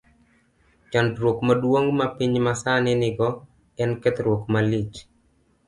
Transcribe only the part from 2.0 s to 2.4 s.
piny